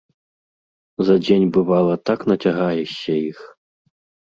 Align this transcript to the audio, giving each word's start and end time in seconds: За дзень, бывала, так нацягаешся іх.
За 1.09 1.15
дзень, 1.25 1.45
бывала, 1.59 1.95
так 2.11 2.19
нацягаешся 2.33 3.21
іх. 3.29 3.37